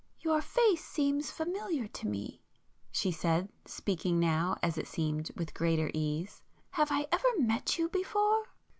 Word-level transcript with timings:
"Your 0.21 0.41
face 0.41 0.83
seems 0.83 1.29
familiar 1.29 1.85
to 1.87 2.07
me,"—she 2.07 3.11
said, 3.11 3.49
speaking 3.65 4.19
now, 4.19 4.57
as 4.63 4.75
it 4.79 4.87
seemed, 4.87 5.29
with 5.35 5.53
greater 5.53 5.91
ease—"Have 5.93 6.91
I 6.91 7.05
ever 7.11 7.27
met 7.37 7.77
you 7.77 7.87
before?" 7.87 8.45